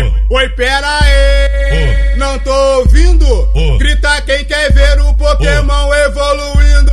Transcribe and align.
Oi, 0.00 0.12
oi, 0.30 0.48
pera 0.50 0.98
aí, 1.02 2.16
não 2.16 2.38
tô 2.38 2.54
ouvindo. 2.78 3.48
Grita 3.78 4.22
quem 4.22 4.44
quer 4.44 4.72
ver 4.72 5.00
o 5.00 5.12
Pokémon 5.14 5.92
evoluindo. 6.06 6.92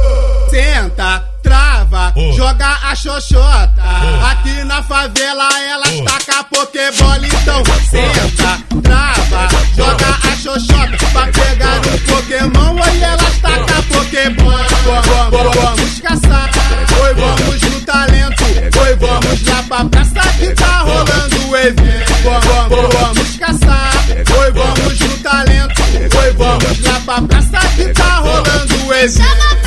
Senta, 0.49 1.24
trava, 1.42 2.13
joga 2.35 2.67
a 2.83 2.96
xoxota. 2.96 3.81
Aqui 4.29 4.63
na 4.65 4.83
favela 4.83 5.47
elas 5.70 6.01
taca 6.01 6.44
Pokébola, 6.46 7.26
então 7.26 7.63
senta, 7.90 8.60
trava, 8.83 9.47
joga 9.76 10.08
a 10.08 10.35
xoxota. 10.35 10.97
Pra 11.13 11.28
pegar 11.28 11.79
o 11.79 11.99
Pokémon, 12.12 12.76
oi, 12.81 13.01
elas 13.01 13.37
taca 13.39 13.81
Pokébola. 13.83 14.67
Vamos 15.31 16.02
caçar, 16.02 16.49
oi, 17.02 17.13
vamos 17.13 17.62
no 17.62 17.81
talento. 17.81 18.44
Oi, 18.80 18.95
vamos 18.95 19.48
lá 19.48 19.63
pra 19.63 19.85
praça 19.85 20.34
que 20.38 20.53
tá 20.53 20.80
rolando 20.80 21.48
o 21.49 21.55
evento. 21.55 22.13
Vamos 22.23 22.46
caçar, 22.46 22.97
Chama 29.08 29.66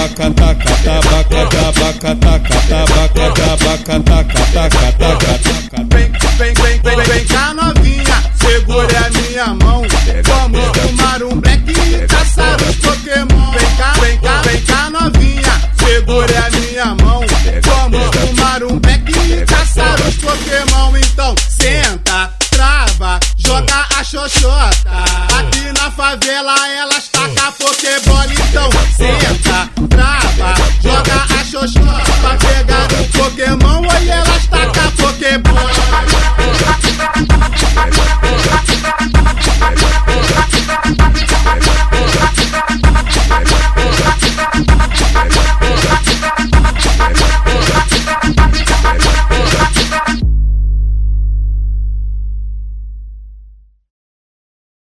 tabaca 0.00 0.30
taca 0.30 0.74
tabaca 0.82 1.46
tabaca 1.50 2.14
taca 2.16 2.58
tabaca 2.68 3.34
tabaca 3.34 4.00
taca 4.00 4.92
taca 4.92 5.38
taca 5.38 5.84
vem, 5.90 6.10
vem, 6.38 6.54
vem, 6.54 6.80
vem, 6.82 7.04
vem 7.04 7.24
cá 7.26 7.54
novinha, 7.54 8.22
segure 8.40 8.96
a 8.96 9.10
minha 9.10 9.46
mão. 9.54 9.82
Vamos 10.24 10.78
fumar 10.78 11.22
um 11.22 11.40
black 11.40 11.70
e 11.70 12.06
caçar 12.06 12.56
os 12.62 12.76
Pokémon. 12.76 13.50
Vem 13.52 13.76
cá, 13.76 13.92
vem 14.00 14.18
cá, 14.20 14.42
vem 14.42 14.60
cá 14.62 14.90
novinha, 14.90 15.70
segure 15.76 16.36
a 16.36 16.50
minha 16.50 16.94
mão. 16.94 17.20
Vamos 17.62 18.06
fumar 18.16 18.62
um 18.64 18.78
black 18.78 19.12
e 19.12 19.44
caçar 19.44 20.00
os 20.00 20.14
Pokémon. 20.16 20.96
Então 20.96 21.34
senta, 21.48 22.32
trava, 22.50 23.20
joga 23.36 23.86
a 23.98 24.04
xoxota. 24.04 24.90
Aqui 25.38 25.72
na 25.78 25.90
favela 25.90 26.60